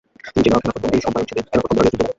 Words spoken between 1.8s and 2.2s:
নেতৃত্ব দেন।